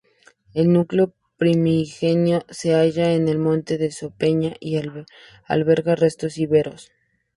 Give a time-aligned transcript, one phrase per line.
[0.55, 4.77] El núcleo primigenio se halla en el monte de Sopeña y
[5.47, 6.91] alberga restos íberos.